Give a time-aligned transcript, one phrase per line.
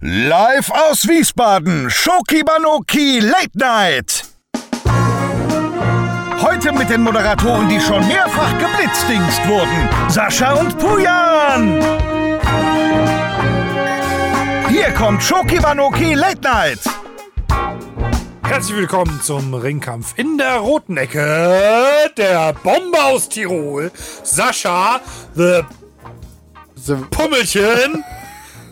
[0.00, 4.24] Live aus Wiesbaden, Schoki Banoki Late Night.
[6.40, 9.88] Heute mit den Moderatoren, die schon mehrfach geblitzdingst wurden.
[10.08, 11.82] Sascha und Pujan.
[14.68, 16.80] Hier kommt Schoki Banoki Late Night.
[18.44, 22.08] Herzlich willkommen zum Ringkampf in der roten Ecke.
[22.16, 23.90] Der Bomber aus Tirol,
[24.22, 25.00] Sascha,
[25.34, 25.64] The
[27.10, 28.04] Pummelchen,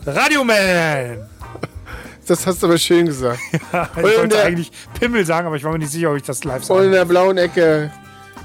[0.07, 1.27] Radioman.
[2.27, 3.39] Das hast du aber schön gesagt.
[3.51, 6.23] ich in wollte der- eigentlich Pimmel sagen, aber ich war mir nicht sicher, ob ich
[6.23, 6.91] das live Und in sage.
[6.91, 7.91] der blauen Ecke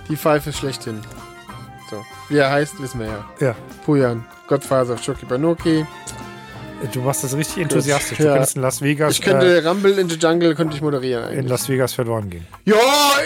[0.09, 1.01] die Pfeife schlechthin.
[1.91, 3.25] So, wie er heißt, wissen wir ja.
[3.41, 5.85] Ja, Pujan, Gottfaser, Schoki Banoki.
[6.93, 8.19] du machst das richtig enthusiastisch.
[8.19, 8.33] Du Ja.
[8.35, 11.39] könntest in Las Vegas, Ich könnte Rumble in the Jungle könnte ich moderieren äh, in
[11.41, 11.51] eigentlich.
[11.51, 12.47] Las Vegas verloren gehen.
[12.65, 12.75] Ja,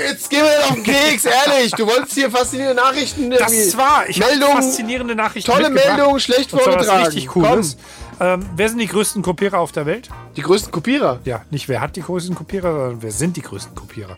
[0.09, 1.73] jetzt gehen wir auf den Keks, ehrlich.
[1.73, 3.31] Du wolltest hier faszinierende Nachrichten.
[3.31, 5.69] Das war, ich habe Meldungen, faszinierende Nachrichten tolle.
[5.71, 7.05] Meldungen, schlecht vorgetragen.
[7.05, 7.77] richtig Komm, cooles.
[8.19, 10.09] Ähm, wer sind die größten Kopierer auf der Welt?
[10.37, 11.21] die größten Kopierer.
[11.25, 14.17] Ja, nicht wer hat die größten Kopierer, sondern wer sind die größten Kopierer?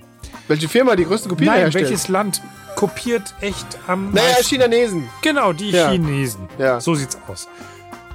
[0.49, 1.85] Welche Firma die größten Kopierer Nein, herstellt?
[1.87, 2.43] welches Land
[2.77, 4.61] kopiert echt am Naja, meisten?
[4.61, 5.09] Chinesen.
[5.23, 5.91] Genau, die Ja.
[5.91, 6.49] Chinesen.
[6.59, 6.81] Ja.
[6.81, 7.49] So sieht's aus.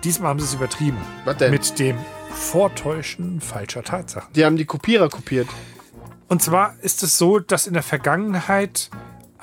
[0.04, 0.98] Diesmal haben sie es übertrieben.
[1.26, 1.52] Was denn?
[1.52, 1.98] Mit dem
[2.32, 4.32] Vortäuschen falscher Tatsachen.
[4.34, 5.48] Die haben die Kopierer kopiert.
[6.28, 8.90] Und zwar ist es so, dass in der Vergangenheit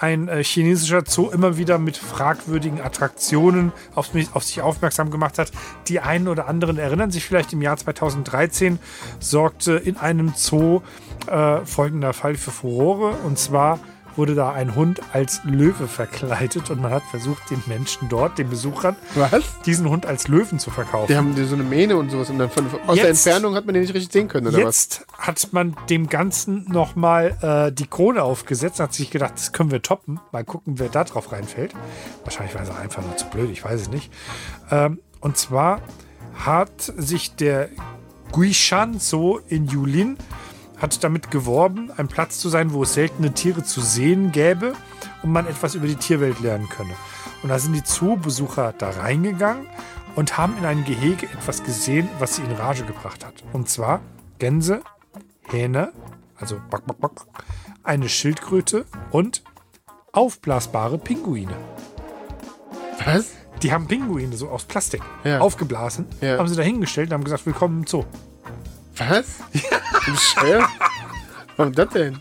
[0.00, 5.38] ein äh, chinesischer Zoo immer wieder mit fragwürdigen Attraktionen auf, mich, auf sich aufmerksam gemacht
[5.38, 5.52] hat.
[5.88, 8.78] Die einen oder anderen erinnern sich vielleicht im Jahr 2013
[9.18, 10.80] sorgte in einem Zoo
[11.26, 13.10] äh, folgender Fall für Furore.
[13.26, 13.78] Und zwar
[14.20, 18.50] wurde da ein Hund als Löwe verkleidet und man hat versucht, den Menschen dort, den
[18.50, 19.42] Besuchern, Was?
[19.64, 21.06] diesen Hund als Löwen zu verkaufen.
[21.08, 22.28] Die haben so eine Mähne und sowas.
[22.28, 24.58] Und dann von, aus der Jetzt- Entfernung hat man den nicht richtig sehen können, oder
[24.58, 24.64] was?
[24.84, 27.38] Jetzt hat man dem Ganzen nochmal
[27.70, 30.20] äh, die Krone aufgesetzt, hat sich gedacht, das können wir toppen.
[30.32, 31.72] Mal gucken, wer da drauf reinfällt.
[32.24, 34.12] Wahrscheinlich war es einfach nur zu blöd, ich weiß es nicht.
[34.70, 35.80] Ähm, und zwar
[36.34, 37.70] hat sich der
[38.32, 40.18] Guishan Zoo in Yulin
[40.80, 44.72] hat damit geworben, ein Platz zu sein, wo es seltene Tiere zu sehen gäbe
[45.22, 46.94] und man etwas über die Tierwelt lernen könne.
[47.42, 49.66] Und da sind die Zoobesucher da reingegangen
[50.16, 53.34] und haben in einem Gehege etwas gesehen, was sie in Rage gebracht hat.
[53.52, 54.00] Und zwar
[54.38, 54.82] Gänse,
[55.42, 55.92] Hähne,
[56.38, 57.12] also back, back, back,
[57.82, 59.42] eine Schildkröte und
[60.12, 61.54] aufblasbare Pinguine.
[63.04, 63.32] Was?
[63.62, 65.40] Die haben Pinguine so aus Plastik Ja.
[65.40, 66.38] aufgeblasen, Ja.
[66.38, 68.04] haben sie da hingestellt und haben gesagt, willkommen im Zoo.
[69.08, 69.24] Was?
[70.06, 70.64] Im Bescheuert?
[71.56, 72.18] Warum das denn?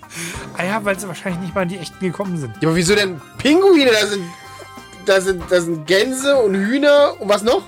[0.58, 2.54] Ah ja, weil sie wahrscheinlich nicht mal in die echten gekommen sind.
[2.62, 3.92] Ja, aber wieso denn Pinguine?
[3.92, 4.24] Da sind,
[5.06, 7.64] da sind, da sind Gänse und Hühner und was noch?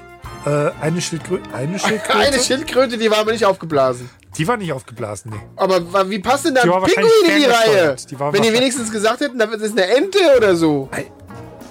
[0.45, 1.43] Äh, eine Schildkröte.
[1.53, 2.19] Eine Schildkröte.
[2.19, 4.09] Eine Schildkröte, die war aber nicht aufgeblasen.
[4.37, 5.41] Die war nicht aufgeblasen, nee.
[5.57, 7.95] Aber wie passt denn da Die ein war Pinguin wahrscheinlich in die Reihe?
[8.09, 10.89] Die Wenn die wenigstens gesagt hätten, das ist eine Ente oder so.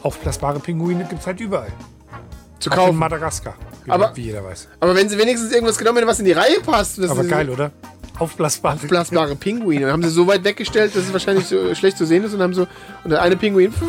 [0.03, 1.73] Aufblasbare Pinguine gibt es halt überall.
[2.61, 2.97] Zu Auch in kaufen.
[2.99, 3.55] Madagaskar.
[3.85, 4.69] Wie, Aber- wie jeder weiß.
[4.81, 6.99] Aber wenn sie wenigstens irgendwas genommen hätten, was in die Reihe passt.
[6.99, 7.71] Das Aber geil, oder?
[8.19, 9.81] Aufblasbare Aufblasbare Pinguine.
[9.87, 12.43] Dann haben sie so weit weggestellt, dass es wahrscheinlich so schlecht zu sehen ist und
[12.43, 12.67] haben so.
[13.03, 13.73] Und der eine Pinguin.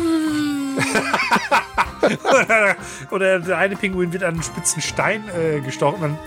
[3.10, 6.18] Oder der eine Pinguin wird an einen spitzen Stein äh, gestochen.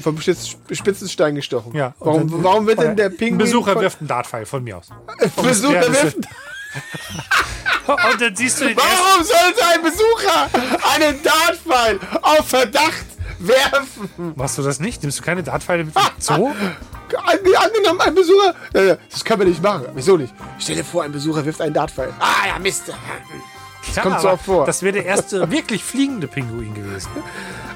[0.00, 1.74] Vom Spitz- Spitzenstein gestochen.
[1.74, 3.38] ja, warum, dann- warum wird denn der Ein Pinguin.
[3.38, 4.88] Besucher von- wirft einen Dartpfeil von mir aus.
[5.42, 6.16] Besucher wirft.
[7.86, 8.76] Und dann siehst du den.
[8.76, 10.05] Warum sollte ein Besucher
[11.06, 13.04] einen Dartpfeil auf Verdacht
[13.38, 14.34] werfen?
[14.36, 15.02] Machst du das nicht?
[15.02, 16.32] Nimmst du keine Dartpfeile mit Zoo?
[17.08, 18.54] Ange- Angenommen, ein Besucher.
[18.72, 19.86] Äh, Das können wir nicht machen.
[19.94, 20.34] Wieso nicht?
[20.58, 22.12] Stell dir vor, ein Besucher wirft einen Dartpfeil.
[22.18, 22.84] Ah ja, Mist.
[23.94, 24.66] Ja, kommt so oft vor.
[24.66, 27.10] Das wäre der erste wirklich fliegende Pinguin gewesen.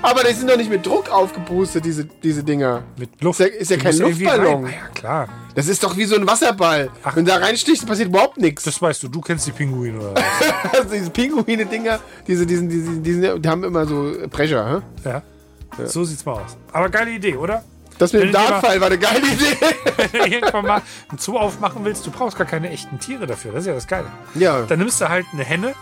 [0.03, 2.83] Aber die sind doch nicht mit Druck aufgepustet, diese, diese Dinger.
[2.97, 3.41] Mit Luft.
[3.41, 4.65] Ist ja- ist ja kein Luftballon.
[4.65, 5.29] Ah, ja, klar.
[5.55, 6.91] Das ist doch wie so ein Wasserball.
[7.15, 8.63] Wenn du da reinstichst, passiert überhaupt nichts.
[8.65, 9.09] Das weißt du.
[9.09, 10.23] Du kennst die Pinguine oder was?
[10.73, 14.83] Also diese Pinguine-Dinger, diese, diesen, diesen, diesen, die haben immer so Pressure.
[15.05, 15.09] Hä?
[15.09, 15.23] ja.
[15.87, 16.57] So sieht's mal aus.
[16.73, 17.63] Aber geile Idee, oder?
[18.01, 19.57] Das mit dem Dartpfeil war eine geile Idee.
[20.11, 23.53] Wenn du irgendwann mal ein Zoo aufmachen willst, du brauchst gar keine echten Tiere dafür.
[23.53, 24.07] Das ist ja das Geile.
[24.35, 25.75] Ja, Dann nimmst du halt eine Henne,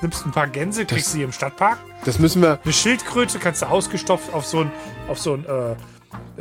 [0.00, 1.78] nimmst ein paar Gänse, kriegst sie im Stadtpark.
[2.04, 2.60] das müssen wir.
[2.64, 4.72] Eine Schildkröte kannst du ausgestopft auf so ein,
[5.08, 5.72] auf so ein äh,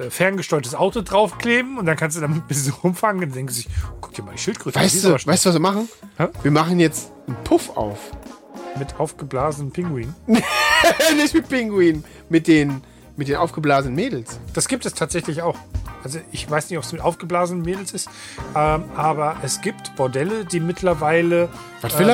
[0.06, 3.68] äh, ferngesteuertes Auto draufkleben und dann kannst du damit ein bisschen rumfangen und denkst sich,
[3.92, 5.90] oh, guck dir mal die Schildkröte an, Weißt ist du, weißt du, was wir machen?
[6.18, 6.28] Hä?
[6.44, 7.98] Wir machen jetzt einen Puff auf.
[8.78, 10.14] mit aufgeblasenen Pinguinen.
[10.28, 12.84] Nicht mit Pinguinen, mit den,
[13.18, 14.40] mit den aufgeblasenen Mädels.
[14.54, 15.58] Das gibt es tatsächlich auch.
[16.04, 18.10] Also ich weiß nicht, ob es mit aufgeblasenen Mädels ist,
[18.56, 21.50] ähm, aber es gibt Bordelle, die mittlerweile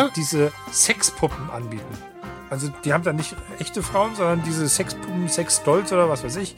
[0.06, 0.12] er?
[0.16, 1.98] diese Sexpuppen anbieten.
[2.50, 6.56] Also die haben dann nicht echte Frauen, sondern diese Sexpuppen, Sexdolls oder was weiß ich.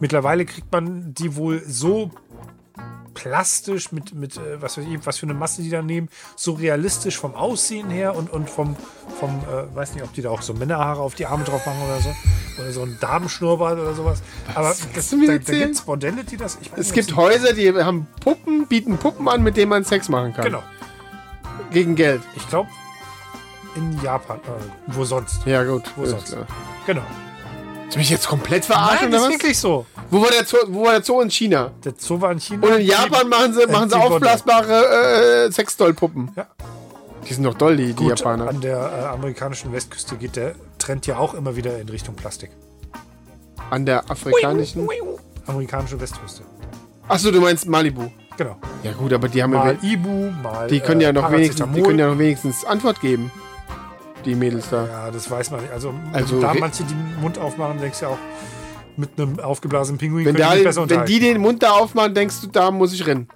[0.00, 2.10] Mittlerweile kriegt man die wohl so
[3.14, 6.52] plastisch mit, mit äh, was weiß ich, was für eine Masse die da nehmen, so
[6.52, 8.76] realistisch vom Aussehen her und, und vom,
[9.18, 11.82] vom äh, weiß nicht, ob die da auch so Männerhaare auf die Arme drauf machen
[11.82, 12.14] oder so.
[12.58, 14.22] Oder so ein Damenschnurrbart oder sowas.
[14.54, 16.58] Aber das, da, da gibt es Bordelle, die das.
[16.58, 20.32] Weiß Es gibt Häuser, die haben Puppen, bieten Puppen an, mit denen man Sex machen
[20.32, 20.44] kann.
[20.46, 20.62] Genau.
[21.70, 22.22] Gegen Geld.
[22.34, 22.68] Ich glaube,
[23.74, 24.38] in Japan.
[24.38, 25.44] Äh, wo sonst?
[25.44, 25.84] Ja, gut.
[25.96, 26.32] Wo sonst?
[26.32, 26.46] klar.
[26.86, 27.02] Genau.
[27.92, 29.40] Du mich jetzt komplett verarschen Nein, das oder ist was?
[29.42, 29.86] wirklich so.
[30.10, 31.70] Wo war, der Zoo, wo war der Zoo in China?
[31.84, 32.66] Der Zoo war in China.
[32.66, 36.30] Und in Japan machen sie, machen sie die aufblasbare äh, Sexdollpuppen.
[36.36, 36.46] Ja.
[37.28, 38.48] Die sind doch doll, die, die Gut, Japaner.
[38.48, 40.54] an der äh, amerikanischen Westküste geht der
[40.86, 42.50] Trend ja auch immer wieder in Richtung Plastik.
[43.70, 44.88] An der afrikanischen.
[45.46, 46.42] Amerikanische Westküste.
[47.08, 48.08] Achso, du meinst Malibu.
[48.36, 48.56] Genau.
[48.84, 50.68] Ja gut, aber die haben ja, Mal Ibu, mal.
[50.68, 53.32] die können äh, ja noch wenigstens, die können ja noch wenigstens Antwort geben.
[54.24, 54.86] Die Mädels da.
[54.86, 55.72] Ja, das weiß man nicht.
[55.72, 58.18] Also, Also da manche den Mund aufmachen, denkst du ja auch,
[58.96, 62.40] mit einem aufgeblasenen Pinguin Wenn, können da, besser wenn die den Mund da aufmachen, denkst
[62.42, 63.28] du, da muss ich rennen.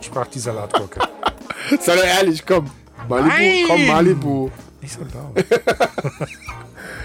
[0.00, 1.00] sprach die Salatgurke.
[1.80, 2.70] Sei doch ehrlich, komm.
[3.08, 3.64] Malibu, Nein!
[3.66, 4.50] komm, Malibu.
[4.80, 5.44] nicht so laut.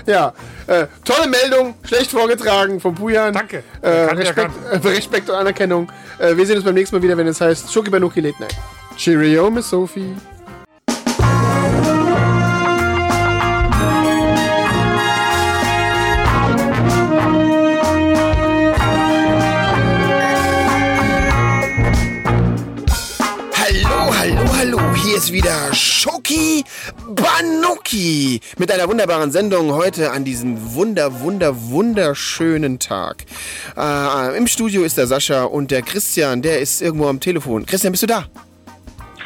[0.06, 0.34] Ja,
[0.66, 3.34] äh, tolle Meldung, schlecht vorgetragen von Pujan.
[3.34, 3.64] Danke.
[3.82, 5.92] Äh, Respekt, äh, Respekt und Anerkennung.
[6.18, 8.56] Äh, wir sehen uns beim nächsten Mal wieder, wenn es heißt Schoki Banuki Late Night.
[8.98, 10.16] Cheerio, Miss Sophie.
[24.60, 24.78] Hallo.
[24.94, 26.66] Hier ist wieder Schoki
[27.08, 33.24] Banuki mit einer wunderbaren Sendung heute an diesem wunder, wunder, wunderschönen Tag.
[33.78, 37.66] Äh, Im Studio ist der Sascha und der Christian, der ist irgendwo am Telefon.
[37.66, 38.26] Christian, bist du da?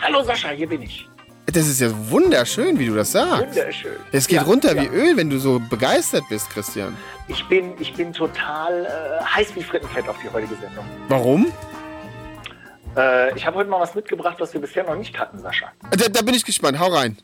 [0.04, 1.08] Hallo Sascha, hier bin ich.
[1.48, 3.56] Das ist ja wunderschön, wie du das sagst.
[3.56, 3.94] Wunderschön.
[4.12, 4.84] Es geht Ja, runter ja.
[4.84, 6.96] wie Öl, wenn du so begeistert bist, Christian.
[7.28, 10.86] Ich bin, ich bin total äh, heiß wie Frittenfett auf die heutige Sendung.
[11.10, 11.52] Warum?
[12.96, 15.68] Äh, ich habe heute mal was mitgebracht, was wir bisher noch nicht hatten, Sascha.
[15.92, 16.80] Da, da bin ich gespannt.
[16.80, 17.18] Hau rein.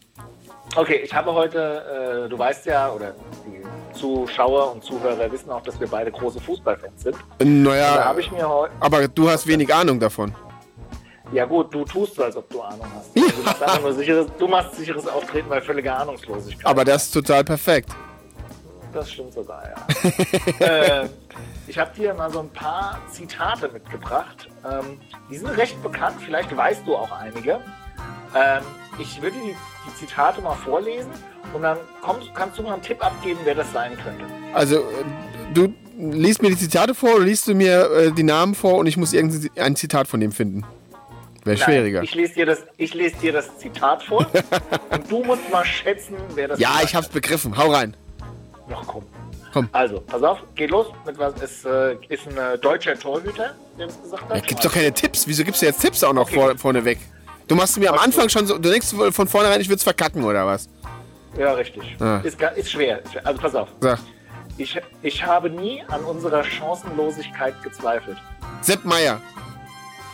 [0.76, 3.14] Okay, ich habe heute, äh, du weißt ja, oder
[3.46, 3.64] die
[3.98, 7.16] Zuschauer und Zuhörer wissen auch, dass wir beide große Fußballfans sind.
[7.40, 10.34] Da Naja, habe ich mir heute, aber du hast wenig Ahnung davon.
[11.32, 13.18] ja gut, du tust so, als ob du Ahnung hast.
[13.18, 16.66] Also du, machst nur sicheres, du machst sicheres Auftreten bei völliger Ahnungslosigkeit.
[16.66, 17.90] Aber das ist total perfekt.
[18.94, 20.10] Das stimmt sogar, ja.
[21.04, 21.10] äh,
[21.70, 24.50] ich habe dir mal so ein paar Zitate mitgebracht.
[24.70, 25.00] Ähm,
[25.30, 27.60] die sind recht bekannt, vielleicht weißt du auch einige.
[28.36, 28.64] Ähm,
[29.00, 29.56] ich würde die,
[29.88, 31.12] die Zitate mal vorlesen
[31.54, 34.26] und dann kommst, kannst du mal einen Tipp abgeben, wer das sein könnte.
[34.54, 34.84] Also, äh,
[35.54, 38.88] du liest mir die Zitate vor oder liest du mir äh, die Namen vor und
[38.88, 40.64] ich muss irgendein Zitat von dem finden?
[41.46, 42.04] Wäre schwieriger.
[42.04, 44.26] Ich lese dir, das- ich lese dir das Zitat vor
[44.92, 47.58] und du musst mal schätzen, wer das Ja, gesagt ich hab's begriffen.
[47.58, 47.96] Hau rein.
[48.72, 49.04] Ach komm.
[49.54, 49.68] Komm.
[49.72, 50.88] Also, pass auf, geht los.
[51.06, 54.36] Mit was ist, äh, ist ein äh, deutscher Torhüter, der das gesagt hat.
[54.36, 55.28] Ja, gibt's doch keine Tipps.
[55.28, 56.36] Wieso gibst du jetzt Tipps auch noch Okay.
[56.36, 57.00] vor, vorne weg?
[57.48, 58.06] Du machst mir am Ach so.
[58.06, 60.70] Anfang schon so, du denkst von vornherein, ich würde es verkacken oder was?
[61.38, 61.96] Ja, richtig.
[62.00, 62.20] Ah.
[62.24, 63.02] Ist, ist schwer.
[63.24, 63.70] Also pass auf.
[63.80, 64.00] Sag.
[64.58, 68.18] Ich, ich habe nie an unserer Chancenlosigkeit gezweifelt.
[68.62, 69.20] Sepp Meier.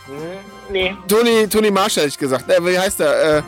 [0.06, 0.16] Hm,
[0.70, 2.50] nee, Toni, Toni Marshall hätte ich gesagt.
[2.50, 3.38] Äh, wie heißt er?
[3.40, 3.42] Äh,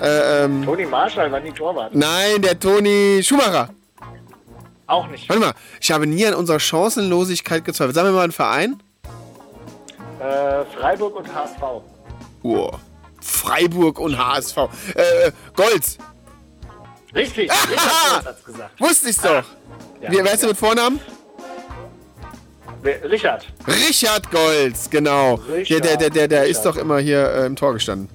[0.00, 1.94] äh, ähm, Toni Marshall war nie Torwart.
[1.94, 3.70] nein, der Toni Schumacher.
[4.86, 5.28] Auch nicht.
[5.28, 7.94] Warte mal, ich habe nie an unserer Chancenlosigkeit gezweifelt.
[7.94, 8.82] Sagen wir mal einen Verein?
[10.20, 11.62] Äh, Freiburg und HSV.
[12.42, 12.70] Oh.
[13.20, 14.56] Freiburg und HSV.
[14.94, 15.98] Äh, Golds.
[17.14, 18.80] Richtig, Richard hat's gesagt.
[18.80, 19.44] Wusste ich's doch.
[20.00, 21.00] Ja, Wie, wer heißt du mit Vornamen?
[22.84, 23.46] Richard.
[23.66, 25.34] Richard Golds, genau.
[25.48, 26.76] Richard, der, der, der, der ist Richard.
[26.76, 28.08] doch immer hier äh, im Tor gestanden.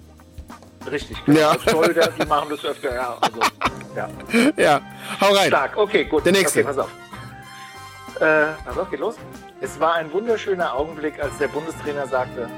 [0.89, 1.17] Richtig.
[1.25, 1.39] Genau.
[1.39, 1.55] Ja.
[1.55, 3.17] Torhüter, die machen das öfter, ja.
[3.19, 3.39] Also,
[3.95, 4.09] ja.
[4.57, 4.81] Ja,
[5.19, 5.47] hau rein.
[5.47, 6.25] Stark, okay, gut.
[6.25, 6.59] Der nächste.
[6.59, 6.89] Okay, pass auf.
[8.19, 9.15] Äh, pass auf, geht los.
[9.61, 12.49] Es war ein wunderschöner Augenblick, als der Bundestrainer sagte,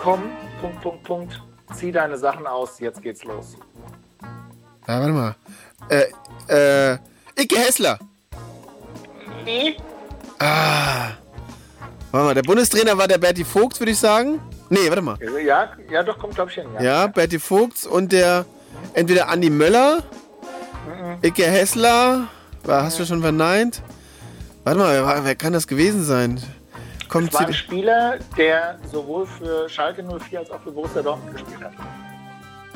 [0.00, 0.22] komm,
[0.60, 1.42] Punkt, Punkt, Punkt,
[1.74, 3.56] zieh deine Sachen aus, jetzt geht's los.
[4.86, 5.34] Ja, warte mal.
[5.88, 6.98] Äh, äh,
[7.36, 7.98] Icke Hessler.
[9.44, 9.76] Nee.
[10.38, 11.10] Ah.
[12.10, 14.40] Warte mal, der Bundestrainer war der Berti Vogt, würde ich sagen.
[14.68, 15.18] Nee, warte mal.
[15.44, 16.66] Ja, ja, doch, kommt, glaube ich, hin.
[16.74, 16.82] Ja.
[16.82, 18.44] Ja, Berti Vogt und der
[18.94, 20.02] entweder Andi Möller,
[21.22, 22.28] Icke Hessler.
[22.66, 23.82] Hast du schon verneint?
[24.64, 26.40] Warte mal, wer, kann das gewesen sein?
[27.08, 27.52] Kommt Es war ein.
[27.54, 31.72] Spieler, der sowohl für Schalke 04 als auch für Borussia Dortmund gespielt hat.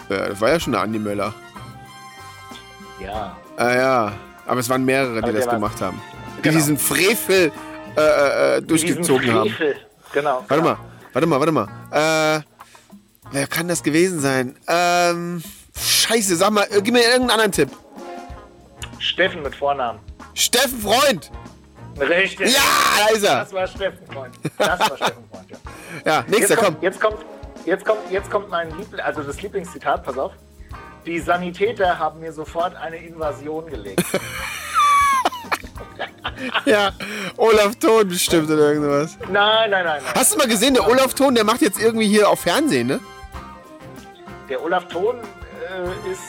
[0.08, 1.32] Ja, das war ja schon der Andi Möller.
[3.00, 3.36] Ja.
[3.56, 4.12] Ah ja,
[4.46, 6.00] aber es waren mehrere, die Aber das der war- gemacht haben.
[6.38, 6.56] Die Genau.
[6.56, 7.52] diesen Frevel
[7.96, 9.50] äh, äh, äh, durchgezogen Diesen haben.
[9.50, 9.76] Frevel.
[10.12, 10.44] Genau.
[10.48, 10.76] Warte mal,
[11.12, 11.68] warte mal, warte mal.
[12.38, 12.42] Äh,
[13.30, 14.56] wer kann das gewesen sein?
[14.66, 15.42] Ähm,
[15.76, 17.70] scheiße, sag mal, äh, gib mir irgendeinen anderen Tipp.
[19.04, 20.00] Steffen mit Vornamen.
[20.34, 21.30] Steffen Freund!
[22.00, 22.52] Richtig.
[22.54, 22.60] Ja,
[22.98, 23.36] da ist er!
[23.40, 24.34] Das war Steffen Freund.
[24.58, 25.56] Das war Steffen Freund, ja.
[26.04, 26.64] Ja, nächster, Jetzt komm.
[26.74, 27.18] kommt, jetzt kommt,
[27.66, 30.32] jetzt kommt, jetzt kommt mein Liebling, also das Lieblingszitat, pass auf.
[31.06, 34.02] Die Sanitäter haben mir sofort eine Invasion gelegt.
[36.64, 36.92] Ja,
[37.36, 39.16] Olaf Thon bestimmt oder irgendwas.
[39.30, 40.14] Nein, nein, nein, nein.
[40.14, 43.00] Hast du mal gesehen, der Olaf Thon, der macht jetzt irgendwie hier auf Fernsehen, ne?
[44.48, 46.20] Der Olaf Thon äh, ist,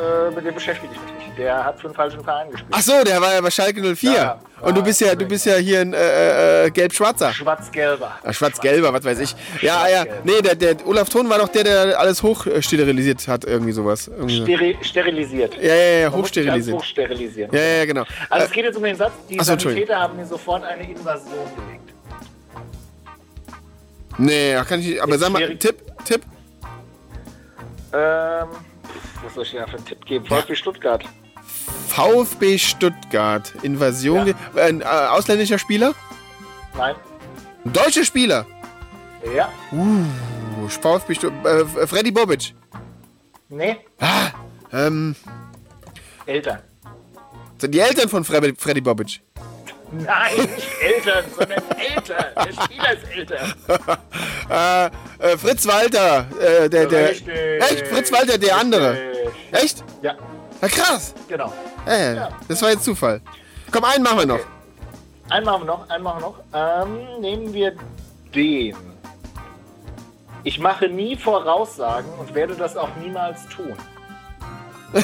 [0.00, 1.13] äh, mit dem beschäftige ich mich.
[1.36, 2.70] Der hat für einen falschen Verein gespielt.
[2.72, 4.12] Ach so, der war ja bei Schalke 04.
[4.12, 7.32] Ja, Und du bist ja, du bist ja hier ein äh, äh, gelb-schwarzer.
[7.32, 8.12] Schwarz-Gelber.
[8.30, 9.34] Schwarz-gelber, was weiß ich.
[9.60, 10.04] Ja, ja.
[10.22, 14.06] Nee, der, der Olaf Thon war doch der, der alles hochsterilisiert hat, irgendwie sowas.
[14.08, 14.42] Irgendwie.
[14.42, 15.56] Steri sterilisiert.
[15.60, 16.76] Ja, ja, ja, hochsterilisiert.
[16.76, 17.52] hochsterilisieren.
[17.52, 18.04] Ja, ja, genau.
[18.30, 19.56] Also Äh, es geht jetzt um den Satz, die Ach so.
[19.58, 21.92] Sanitäter haben mir sofort eine Invasion gelegt.
[24.18, 25.02] nee, kann ich nicht.
[25.02, 25.58] Aber sag mal, schwierig.
[25.60, 26.22] Tipp, Tipp.
[27.92, 28.48] Ähm,
[29.24, 30.24] was soll ich dir für einen Tipp geben?
[30.26, 31.04] VfB Stuttgart.
[31.94, 33.52] VfB Stuttgart.
[33.62, 34.26] Invasion.
[34.26, 34.34] Ja.
[34.56, 35.94] Äh, ein äh, ausländischer Spieler?
[36.76, 36.96] Nein.
[37.64, 38.46] Ein deutscher Spieler.
[39.34, 39.48] Ja.
[39.72, 41.68] Oh, VfB Stuttgart.
[41.76, 42.54] Äh, Freddy Bobic.
[43.48, 43.76] Nee.
[44.72, 45.14] Ähm,
[46.26, 46.58] Eltern.
[47.58, 49.20] sind die Eltern von Fre Freddy Bobic.
[49.92, 52.24] Nein, nicht Eltern, sondern Eltern.
[52.36, 53.54] Der Spieler ist älter.
[54.50, 54.86] Äh,
[55.20, 56.26] äh, Fritz Walter.
[56.38, 57.08] Äh, der, der.
[57.10, 57.28] Richtig.
[57.60, 57.86] Echt?
[57.86, 58.90] Fritz Walter, der andere.
[58.92, 59.52] Richtig.
[59.52, 59.84] Echt?
[60.02, 60.14] Ja,
[60.60, 61.14] Ja, krass.
[61.28, 61.50] genau.
[61.86, 62.28] Äh, Ja.
[62.48, 63.20] Das war jetzt Zufall.
[63.70, 64.40] Komm, einen machen wir noch.
[65.30, 66.86] Einen machen wir noch, einen machen wir noch.
[66.86, 67.74] Ähm, nehmen wir
[68.34, 68.76] den.
[70.42, 73.74] Ich mache nie Voraussagen und werde das auch niemals tun.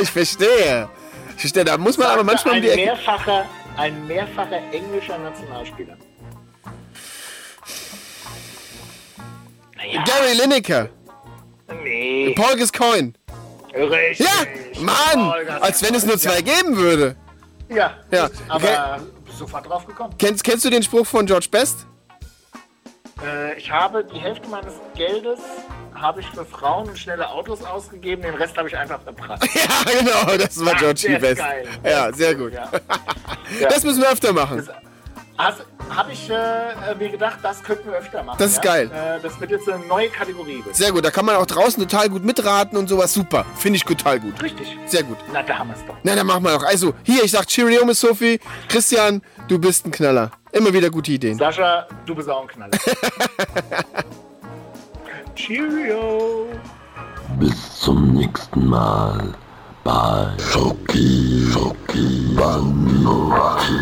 [0.00, 0.88] Ich verstehe.
[1.36, 2.84] Ich verstehe, da muss man aber manchmal um ein die Ecke.
[2.86, 3.44] mehrfacher,
[3.76, 5.96] ein mehrfacher englischer Nationalspieler.
[9.76, 10.88] Naja, Gary Lineker.
[11.82, 12.34] nee.
[12.34, 13.12] Paul Gascoigne.
[13.76, 14.26] Richtig.
[14.26, 15.32] Ja, Mann.
[15.60, 17.16] Als wenn es nur zwei geben würde.
[17.68, 19.00] Ja, Ja, aber
[19.36, 20.14] sofort drauf gekommen.
[20.18, 21.86] Kennst, kennst du den Spruch von George Best?
[23.24, 25.40] Äh, ich habe die Hälfte meines Geldes
[25.94, 29.42] habe ich für Frauen und schnelle Autos ausgegeben, den Rest habe ich einfach verprasst.
[29.54, 31.38] Ja, genau, das war Ah, George Best.
[31.38, 31.66] geil.
[31.82, 32.52] Ja, sehr gut.
[32.52, 32.70] Ja.
[33.70, 34.68] Das müssen wir öfter machen.
[35.90, 38.36] Habe ich äh, mir gedacht, das könnten wir öfter machen.
[38.38, 38.62] Das ist ja?
[38.62, 38.90] geil.
[38.92, 40.62] Äh, das wird jetzt eine neue Kategorie.
[40.72, 43.12] Sehr gut, da kann man auch draußen total gut mitraten und sowas.
[43.12, 44.42] Super, finde ich total gut.
[44.42, 44.76] Richtig.
[44.86, 45.16] Sehr gut.
[45.32, 45.96] Na, da haben wir es doch.
[46.02, 46.64] Na, dann machen wir doch.
[46.64, 48.40] Also, hier, ich sag Cheerio, Miss Sophie.
[48.68, 50.30] Christian, du bist ein Knaller.
[50.52, 51.38] Immer wieder gute Ideen.
[51.38, 52.78] Sascha, du bist auch ein Knaller.
[55.34, 56.48] Cheerio.
[57.38, 59.34] Bis zum nächsten Mal
[59.84, 63.74] bei Schoki Schoki Banotti.